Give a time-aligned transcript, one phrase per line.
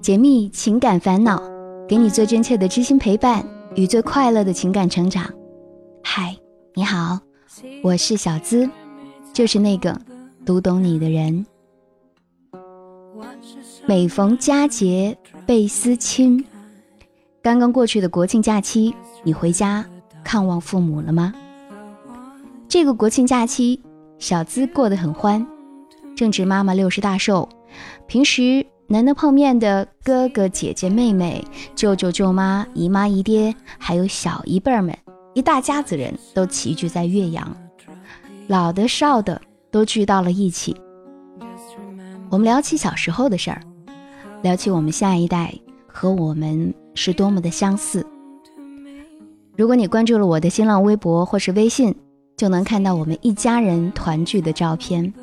[0.00, 1.42] 解密情感烦恼，
[1.86, 5.30] 给你最真切的知心陪伴与最快乐的情感成长。
[6.02, 6.34] 嗨，
[6.74, 7.18] 你好，
[7.82, 8.68] 我是小资，
[9.34, 9.94] 就是那个
[10.46, 11.44] 读懂你的人。
[13.84, 16.42] 每逢佳节倍思亲，
[17.42, 19.84] 刚刚过去的国庆假期，你回家
[20.24, 21.34] 看望父母了吗？
[22.66, 23.78] 这个国庆假期，
[24.18, 25.46] 小资过得很欢，
[26.16, 27.46] 正值妈妈六十大寿，
[28.06, 28.64] 平时。
[28.92, 31.44] 难得碰面的哥哥姐姐妹妹、
[31.76, 34.92] 舅舅舅妈、姨妈姨爹，还有小姨辈儿们，
[35.32, 37.56] 一大家子人都齐聚在岳阳，
[38.48, 39.40] 老的少的
[39.70, 40.74] 都聚到了一起。
[42.30, 43.62] 我们聊起小时候的事儿，
[44.42, 45.54] 聊起我们下一代
[45.86, 48.04] 和我们是多么的相似。
[49.56, 51.94] 如果你关注了我的新浪微博或是微信，
[52.36, 55.14] 就能看到我们一家人团聚的照片，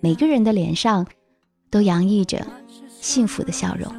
[0.00, 1.06] 每个人的脸上
[1.70, 2.46] 都洋溢着。
[3.08, 3.90] 幸福的笑容。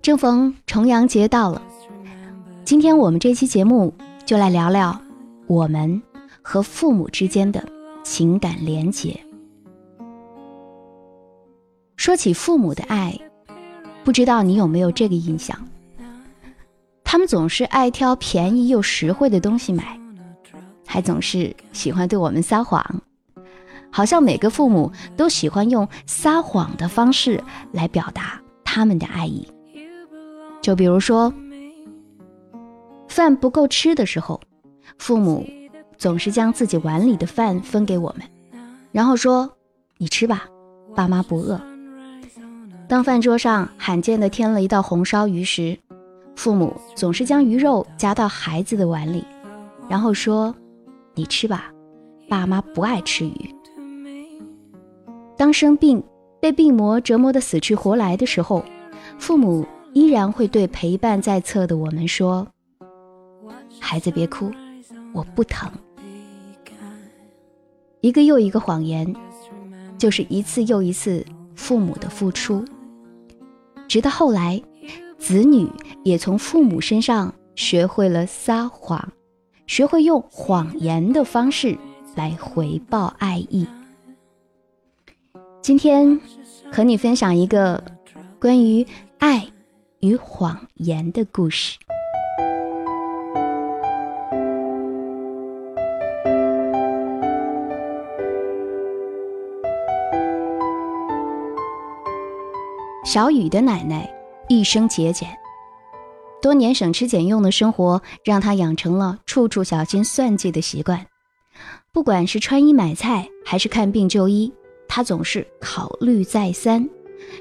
[0.00, 1.60] 正逢重阳节到了，
[2.64, 3.92] 今天我们这期节目
[4.24, 4.98] 就来聊聊
[5.46, 6.00] 我们
[6.40, 7.62] 和父母之间的
[8.02, 9.20] 情感连结。
[11.96, 13.14] 说起父母的爱，
[14.02, 15.68] 不知道你有没有这个印象？
[17.04, 20.00] 他们总是爱挑便宜又实惠的东西买，
[20.86, 23.02] 还总是喜欢对我们撒谎。
[23.90, 29.46] 好像每个父母都喜欢用撒谎的方式来表达他们的爱意。
[30.60, 31.32] 就比如说，
[33.08, 34.40] 饭不够吃的时候，
[34.98, 35.46] 父母
[35.96, 38.26] 总是将自己碗里的饭分给我们，
[38.92, 39.50] 然后说
[39.96, 40.44] ：“你吃吧，
[40.94, 41.60] 爸妈不饿。”
[42.88, 45.78] 当饭桌上罕见的添了一道红烧鱼时，
[46.36, 49.24] 父母总是将鱼肉夹到孩子的碗里，
[49.88, 50.54] 然后说
[51.14, 51.72] ：“你吃吧，
[52.28, 53.54] 爸妈不爱吃鱼。”
[55.38, 56.02] 当生病
[56.40, 58.64] 被病魔折磨得死去活来的时候，
[59.18, 62.44] 父母依然会对陪伴在侧的我们说
[63.78, 64.50] ：“孩子别哭，
[65.14, 65.70] 我不疼。”
[68.02, 69.14] 一个又一个谎言，
[69.96, 71.24] 就是一次又一次
[71.54, 72.64] 父母的付出。
[73.86, 74.60] 直到后来，
[75.18, 75.70] 子女
[76.02, 79.12] 也从父母身上学会了撒谎，
[79.68, 81.78] 学会用谎言的方式
[82.16, 83.64] 来回报爱意。
[85.60, 86.18] 今天
[86.72, 87.82] 和你分享一个
[88.40, 88.86] 关于
[89.18, 89.46] 爱
[90.00, 91.78] 与谎言的故事。
[103.04, 104.08] 小雨的奶奶
[104.48, 105.28] 一生节俭，
[106.40, 111.06] 多年省吃俭用的生活让她养成了处处小心算计的习惯。
[111.92, 114.52] 不管是穿衣买菜，还是看病就医。
[114.98, 116.90] 他总是考虑再三，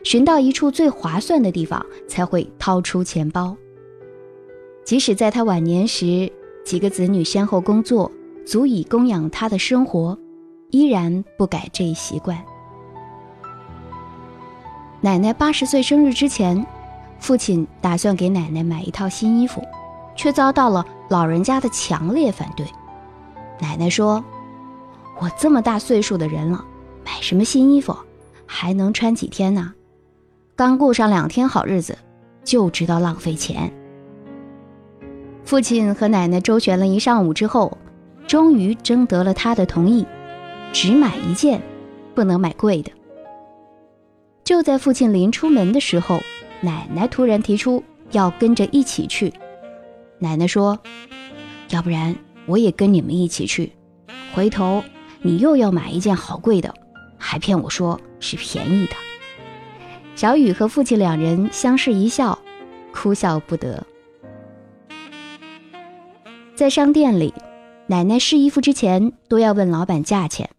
[0.03, 3.57] 寻到一处最划算的地方才会掏出钱包。
[4.85, 6.31] 即使在他晚年时，
[6.63, 8.11] 几个子女先后工作，
[8.45, 10.15] 足以供养他的生活，
[10.69, 12.37] 依然不改这一习惯。
[15.01, 16.63] 奶奶八十岁生日之前，
[17.19, 19.63] 父亲打算给奶奶买一套新衣服，
[20.15, 22.67] 却遭到了老人家的强烈反对。
[23.59, 24.23] 奶奶说
[25.19, 26.63] ：“我这么大岁数的人了。”
[27.07, 27.95] 买什么新衣服，
[28.45, 29.73] 还能穿几天呢？
[30.57, 31.97] 刚过上两天好日子，
[32.43, 33.71] 就知道浪费钱。
[35.45, 37.77] 父亲和奶奶周旋了一上午之后，
[38.27, 40.05] 终于征得了他的同意，
[40.73, 41.61] 只买一件，
[42.13, 42.91] 不能买贵的。
[44.43, 46.19] 就在父亲临出门的时候，
[46.59, 47.81] 奶奶突然提出
[48.11, 49.31] 要跟着一起去。
[50.19, 50.77] 奶奶说
[51.71, 52.13] ：“要不然
[52.47, 53.71] 我也跟你们一起去，
[54.33, 54.83] 回头
[55.21, 56.73] 你又要买一件好贵的。”
[57.17, 58.93] 还骗我说是便宜的。
[60.15, 62.39] 小雨和父亲两人相视一笑，
[62.91, 63.85] 哭笑不得。
[66.55, 67.33] 在商店里，
[67.85, 70.49] 奶奶试衣服之前都要问老板价钱：“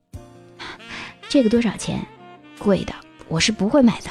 [1.29, 2.07] 这个多少钱？
[2.59, 2.93] 贵的
[3.27, 4.11] 我是不会买的。”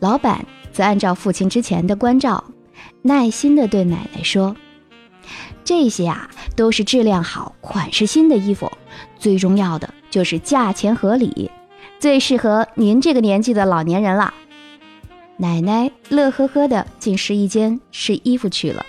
[0.00, 2.42] 老板则按照父亲之前的关照，
[3.02, 4.56] 耐心地对奶奶说
[5.70, 8.68] ：“这些啊，都是质量好、款式新的衣服，
[9.20, 11.48] 最重要的。”就是价钱合理，
[12.00, 14.34] 最适合您这个年纪的老年人了。
[15.36, 18.84] 奶奶乐呵呵的进试衣间试衣服去了。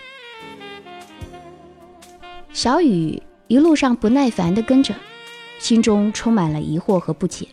[2.51, 4.95] 小雨一路上不耐烦的跟着，
[5.59, 7.47] 心中充满了疑惑和不解。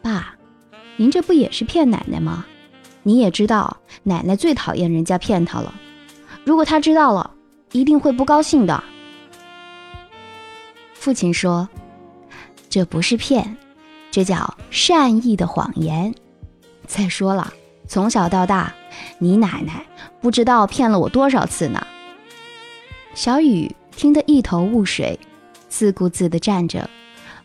[0.00, 0.36] 爸，
[0.96, 2.46] 您这不也是骗奶奶吗？
[3.02, 5.74] 你也知道，奶奶最讨厌人家骗她了。
[6.44, 7.34] 如果她知道了，
[7.72, 8.82] 一定会不高兴的。
[10.94, 11.68] 父亲说。
[12.72, 13.56] 这不是骗，
[14.12, 16.14] 这叫善意的谎言。
[16.86, 17.52] 再说了，
[17.88, 18.72] 从小到大，
[19.18, 19.84] 你奶奶
[20.20, 21.84] 不知道骗了我多少次呢。
[23.12, 25.18] 小雨听得一头雾水，
[25.68, 26.88] 自顾自地站着，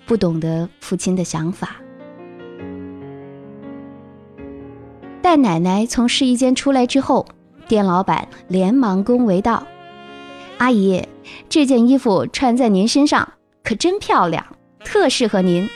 [0.05, 1.77] 不懂得父亲的想法。
[5.23, 7.25] 待奶奶从试衣间出来之后，
[7.67, 9.65] 店老板连忙恭维道
[10.57, 11.03] ：“阿姨，
[11.49, 14.45] 这件衣服穿在您身上可真漂亮，
[14.83, 15.69] 特适合您。”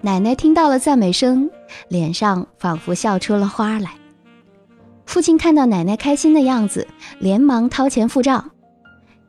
[0.00, 1.50] 奶奶听到了赞美声，
[1.88, 3.92] 脸上仿佛笑出了花来。
[5.06, 6.86] 父亲看到奶奶开心的样子，
[7.18, 8.50] 连忙掏钱付账。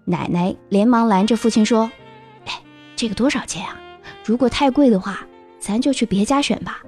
[0.05, 1.89] 奶奶连忙拦着父亲说
[2.45, 2.61] ：“哎，
[2.95, 3.79] 这个多少钱啊？
[4.25, 5.25] 如果太贵的话，
[5.59, 6.81] 咱就去别家选吧。”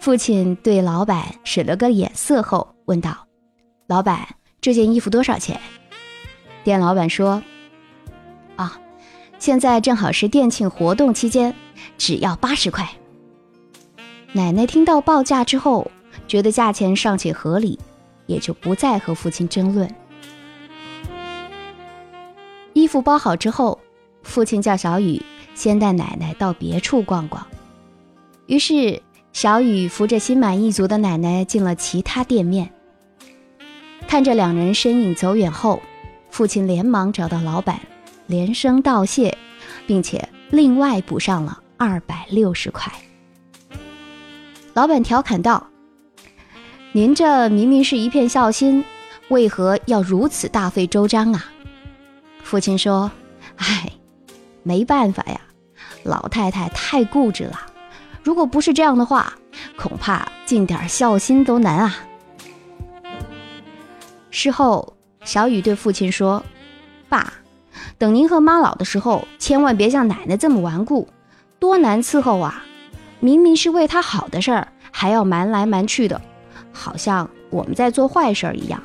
[0.00, 3.26] 父亲对老板使了个眼色后问道
[3.86, 4.26] ：“老板，
[4.68, 5.58] 这件衣服多少钱？”
[6.62, 7.42] 店老板说
[8.56, 8.78] ：“啊，
[9.38, 11.54] 现在正好是店庆活动期间，
[11.96, 12.86] 只要八十块。”
[14.34, 15.90] 奶奶听到报价之后。
[16.26, 17.78] 觉得价钱尚且合理，
[18.26, 19.88] 也就不再和父亲争论。
[22.74, 23.78] 衣服包好之后，
[24.22, 25.22] 父亲叫小雨
[25.54, 27.46] 先带奶奶到别处逛逛。
[28.46, 29.00] 于是，
[29.32, 32.70] 小雨扶着心满意足的奶奶进了其他店面。
[34.08, 35.82] 看着两人身影走远后，
[36.30, 37.78] 父亲连忙找到老板，
[38.26, 39.36] 连声道谢，
[39.86, 42.90] 并且另外补上了二百六十块。
[44.72, 45.68] 老板调侃道。
[46.92, 48.82] 您这明明是一片孝心，
[49.28, 51.44] 为何要如此大费周章啊？
[52.42, 53.10] 父亲说
[53.56, 53.92] ：“哎，
[54.62, 55.38] 没办法呀，
[56.02, 57.60] 老太太太固执了。
[58.22, 59.34] 如果不是这样的话，
[59.76, 61.94] 恐怕尽点孝心都难啊。”
[64.30, 64.94] 事后，
[65.24, 66.44] 小雨对父亲说
[67.08, 67.32] ：“爸，
[67.96, 71.08] 等您和妈老的时候，千万别像奶奶这么顽固，
[71.58, 72.64] 多难伺候啊！
[73.20, 76.20] 明明是为她好的事儿，还要瞒来瞒去的。”
[76.70, 78.80] 好像我们在做坏事儿一样。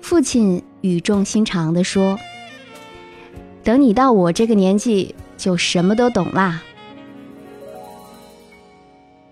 [0.00, 2.16] 父亲语重心长地说
[3.64, 6.62] ：“等你到我这个年纪，就什么都懂啦。”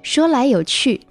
[0.02, 1.02] 说来有趣，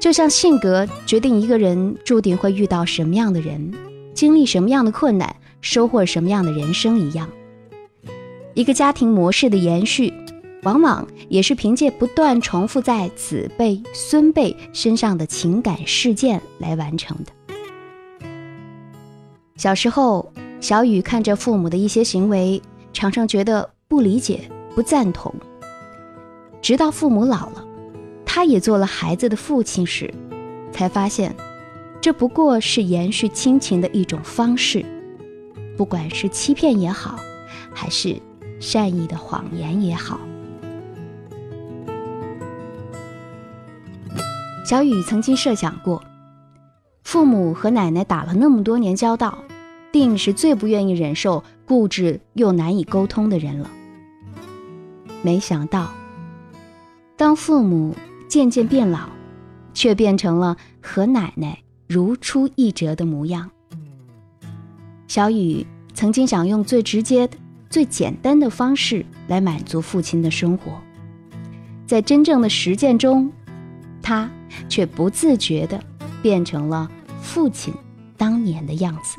[0.00, 3.72] 就像性格决定一个人注定会遇到什么样的人，
[4.14, 7.28] 经历什么样的困难，收获什么样的人生一样。
[8.54, 10.12] 一个家庭模式的延续。
[10.64, 18.28] 往往也是凭借不断重复在子辈、孙辈身上的情感事件来完成的。
[19.54, 22.60] 小时候，小雨看着父母的一些行为，
[22.92, 25.32] 常常觉得不理解、不赞同。
[26.60, 27.64] 直到父母老了，
[28.38, 30.14] 他也做了孩子的父亲时，
[30.70, 31.34] 才发现，
[32.00, 34.86] 这不过是延续亲情的一种方式。
[35.76, 37.18] 不管是欺骗也好，
[37.74, 38.14] 还是
[38.60, 40.20] 善意的谎言也好。
[44.64, 46.00] 小雨曾经设想过，
[47.02, 49.36] 父母和奶奶打了那么多年交道，
[49.90, 53.68] 定是最不愿意忍受固执又难以沟通的人了。
[55.22, 55.90] 没想到，
[57.16, 57.96] 当父母
[58.28, 59.08] 渐渐变老，
[59.74, 61.58] 却变成了和奶奶
[61.88, 63.50] 如出一辙的模样。
[65.06, 67.28] 小雨曾经想用最直接、
[67.68, 70.72] 最简单的方式来满足父亲的生活，
[71.86, 73.32] 在真正的实践中，
[74.02, 74.30] 他。
[74.66, 75.78] 却不自觉地
[76.22, 77.72] 变成了父亲
[78.16, 79.18] 当年的样子。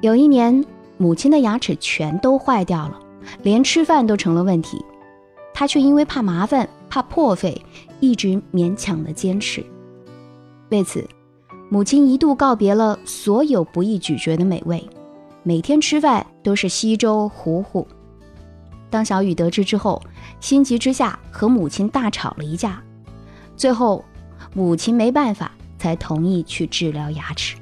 [0.00, 0.64] 有一年，
[0.96, 2.98] 母亲的牙齿全都坏掉了，
[3.42, 4.82] 连吃饭都成了问题。
[5.62, 7.64] 他却因为怕麻烦、怕破费，
[8.00, 9.64] 一直勉强的坚持。
[10.70, 11.08] 为此，
[11.70, 14.84] 母亲一度告别了所有不易咀嚼的美味，
[15.44, 17.86] 每天吃饭都是稀粥糊糊。
[18.90, 20.02] 当小雨得知之后，
[20.40, 22.82] 心急之下和母亲大吵了一架，
[23.56, 24.04] 最后
[24.54, 27.56] 母亲没办法，才同意去治疗牙齿。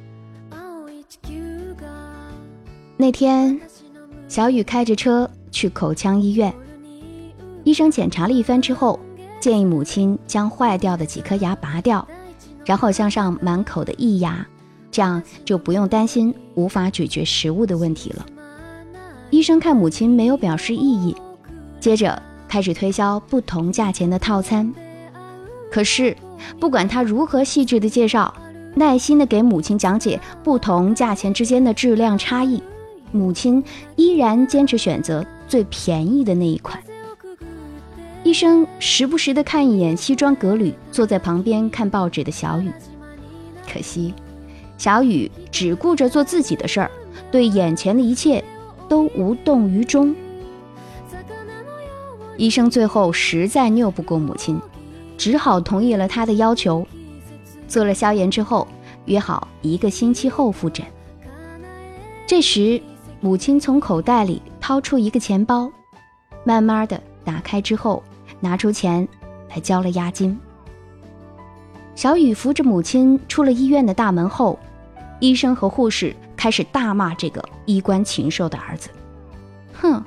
[2.97, 3.61] 那天，
[4.27, 6.51] 小雨开着车去口腔医院，
[7.65, 8.99] 医生检查了一番之后，
[9.39, 12.07] 建议母亲将坏掉的几颗牙拔掉，
[12.65, 14.47] 然后镶上满口的义牙，
[14.91, 18.27] 这样就不用担心无法咀嚼食物的问题了。
[19.31, 21.15] 医生看母亲没有表示异议，
[21.79, 24.73] 接着开始推销不同价钱的套餐。
[25.71, 26.17] 可是，
[26.59, 28.35] 不管他如何细致的介绍，
[28.75, 32.63] 耐心的给母亲讲解不同价钱之间的质量差异，
[33.13, 33.63] 母亲
[33.97, 36.83] 依然坚持选择最便宜的那一款。
[38.23, 42.71] 医生时不时的看一眼西装革履坐在旁边看报纸的小雨，
[43.71, 44.15] 可惜，
[44.79, 46.91] 小雨只顾着做自己的事儿，
[47.31, 48.45] 对眼前的一切。
[48.91, 50.13] 都无动于衷。
[52.37, 54.61] 医生最后实在拗不过母亲，
[55.17, 56.85] 只好同意了他的要求。
[57.69, 58.67] 做了消炎之后，
[59.05, 60.85] 约好一个星期后复诊。
[62.27, 62.83] 这时，
[63.21, 65.71] 母亲从口袋里掏出一个钱包，
[66.43, 68.03] 慢慢的打开之后，
[68.41, 69.07] 拿出钱
[69.51, 70.39] 来交了押金。
[71.95, 74.59] 小雨扶着母亲出了医院的大门后，
[75.21, 78.91] 医生和护士开始大骂这个衣冠禽兽的儿子，
[79.75, 80.03] 哼。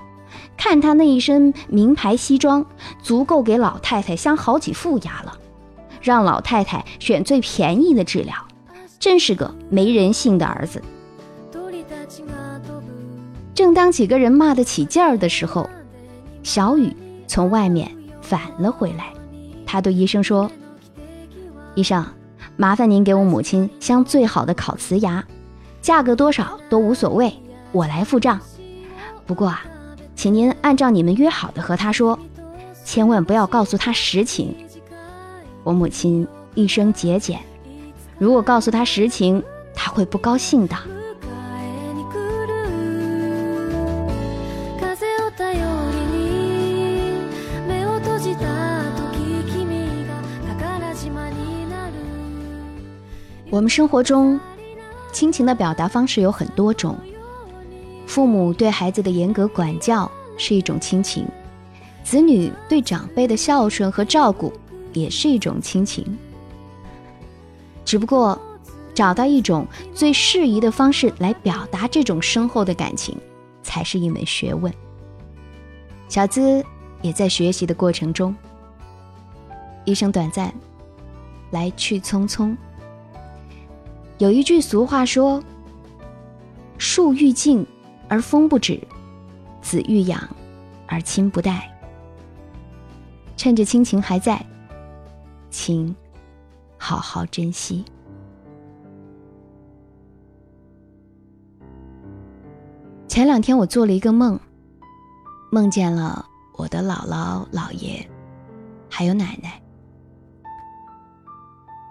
[0.58, 2.66] 看他那一身名牌西装，
[3.02, 5.38] 足够给老太太镶好几副牙了。
[6.02, 8.36] 让老太太选最便宜的治疗，
[9.00, 10.82] 真是个没人性的儿子。
[13.54, 15.70] 正当几个人骂得起劲儿的时候，
[16.44, 16.96] 小雨
[17.28, 17.92] 从外面
[18.24, 19.13] 返了回来。
[19.68, 20.50] 他对医生说
[21.75, 22.03] ：“医生，
[22.58, 25.24] 麻烦您给我母亲镶最好的烤瓷牙，
[25.82, 27.32] 价格多少都无所谓，
[27.72, 28.39] 我来付账。
[29.27, 29.63] 不过啊。”
[30.15, 32.18] 请您按照你们约好的和他说，
[32.86, 34.56] 千万不要告诉他实情。
[35.63, 37.39] 我母亲一生节俭，
[38.20, 40.75] 如果告诉他实情，他会不高兴的。
[53.53, 54.39] 我们生活中，
[55.12, 56.98] 亲情的表达方式有很多种。
[58.07, 61.27] 父母对孩子的严格管教是一种亲情，
[62.03, 64.51] 子女对长辈的孝顺和照顾
[64.91, 66.17] 也是一种亲情。
[67.86, 68.41] 只不过，
[68.91, 73.15] 找到一种最适宜的方式来表达这种深厚的感情，
[73.62, 74.74] 才是一门学问。
[76.10, 76.65] 小资
[77.03, 78.36] 也在学习的过程中。
[79.86, 80.51] 一生短暂，
[81.51, 82.57] 来去匆匆。
[84.24, 85.44] 有一句俗话说
[86.80, 87.68] ：“树欲静。”
[88.08, 88.80] 而风不止，
[89.62, 90.22] 子欲养，
[90.88, 91.70] 而亲不待。
[93.36, 94.46] 趁着亲情还在，
[95.50, 95.94] 请
[96.77, 97.84] 好好珍惜。
[103.10, 104.39] 前两天我做了一个梦，
[105.51, 106.25] 梦见了
[106.56, 108.08] 我的姥姥、姥爷，
[108.89, 109.62] 还有奶奶。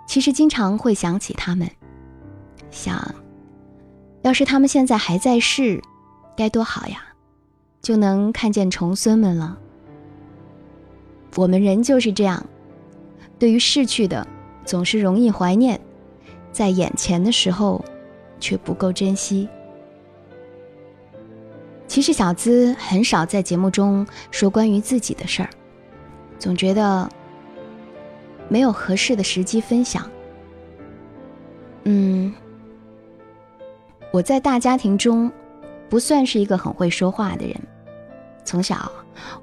[0.06, 1.68] 其实经常会想起他们，
[2.72, 3.14] 想，
[4.22, 5.80] 要是他们现在还在世。
[6.34, 7.04] 该多好呀，
[7.82, 9.58] 就能看见重孙们了。
[11.36, 12.44] 我们人就是这样，
[13.38, 14.26] 对于逝去的
[14.64, 15.78] 总是容易怀念，
[16.50, 17.84] 在眼前的时候
[18.40, 19.46] 却不够珍惜。
[21.86, 25.50] 其实小资很少在节目中说关于自己的事儿，
[26.38, 27.06] 总觉得
[28.48, 30.10] 没有合适的时机分享。
[31.84, 32.32] 嗯，
[34.12, 35.32] 我在大家庭中。
[35.90, 37.54] 不算是一个很会说话的人，
[38.46, 38.90] 从小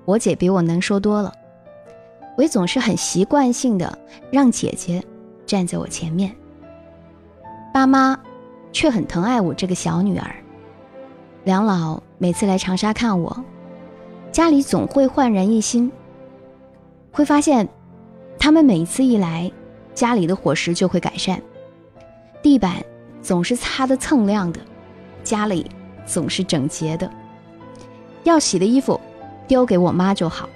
[0.03, 1.31] 我姐比我能说多了，
[2.35, 3.95] 我也总是很习惯性的
[4.31, 4.99] 让姐姐
[5.45, 6.35] 站在我前面。
[7.71, 8.19] 爸妈
[8.71, 10.35] 却很疼爱我这个小女儿，
[11.43, 13.43] 两老每次来长沙看我，
[14.31, 15.91] 家里总会焕然一新。
[17.11, 17.69] 会发现，
[18.39, 19.51] 他们每一次一来，
[19.93, 21.39] 家里的伙食就会改善，
[22.41, 22.83] 地板
[23.21, 24.59] 总是擦得锃亮的，
[25.23, 25.65] 家里。
[26.05, 27.07] 总是整洁的，
[28.23, 28.99] 要洗的衣服
[29.47, 30.49] 丢给我妈就好，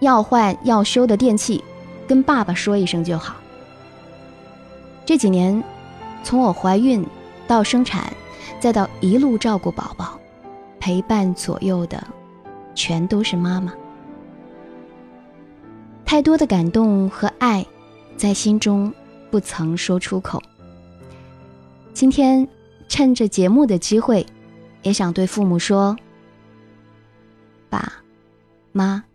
[0.00, 1.64] 要换要修的电器
[2.06, 3.36] 跟爸爸说一声就好。
[5.06, 5.64] 这几年，
[6.22, 7.02] 从我怀孕
[7.46, 8.12] 到生产，
[8.60, 10.20] 再到一路照顾宝宝，
[10.78, 12.06] 陪伴左右的
[12.74, 13.72] 全都是妈妈。
[16.04, 17.64] 太多的感动和爱，
[18.18, 18.92] 在心中
[19.30, 20.42] 不曾说出口。
[22.04, 22.46] 今天
[22.86, 24.26] 趁着节目的机会。
[24.82, 25.96] 也想对父母说
[27.70, 28.04] ：“爸
[28.72, 29.06] 妈，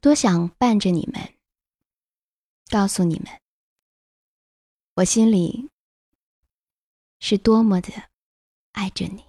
[0.00, 1.20] 多想伴着你们，
[2.70, 3.26] 告诉你们，
[4.94, 5.68] 我心里
[7.20, 7.92] 是多么的
[8.72, 9.22] 爱着你。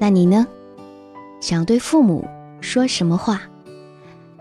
[0.00, 0.44] 那你呢？
[1.40, 2.26] 想对父母
[2.60, 3.48] 说什么话？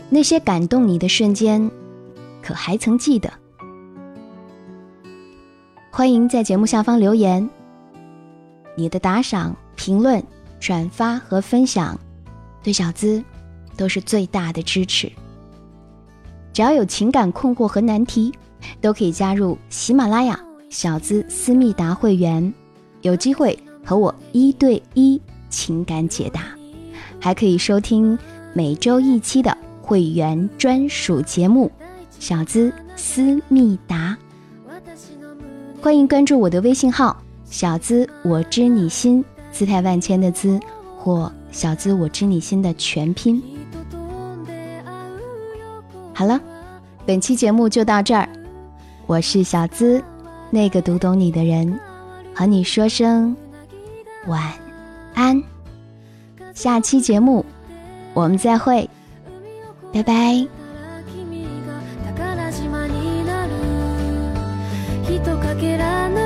[0.10, 1.70] 那些感动你的瞬间。”
[2.42, 3.32] 可还曾记得？
[5.92, 7.50] 欢迎在节目下方留言。
[8.76, 10.24] 你的打赏、评论、
[10.60, 12.00] 转发和分享，
[12.64, 13.22] 对小资
[13.76, 15.12] 都是最大的支持。
[16.54, 18.32] 只要有情感困惑和难题，
[18.80, 22.54] 都可以加入喜马拉雅小资思密达会员，
[23.02, 26.44] 有机会和我一对一情感解答，
[27.20, 28.18] 还可以收听
[28.54, 31.72] 每周一期的会员专属节目。
[32.20, 34.18] 小资思密达。
[35.82, 37.16] 欢迎关注我的微信号
[37.50, 40.60] “小资我知你心”，姿态万千的“资”
[41.00, 43.42] 或“小资我知你心”的全拼。
[46.14, 46.38] 好了，
[47.06, 48.28] 本期节目就到这儿。
[49.06, 50.04] 我是小资，
[50.50, 51.80] 那个读懂你的人，
[52.34, 53.34] 和你说声
[54.26, 54.52] 晚
[55.14, 55.42] 安。
[56.54, 57.46] 下期节目
[58.14, 58.90] 我们再会，
[59.97, 60.49] 拜拜。
[65.05, 66.26] 人かけらな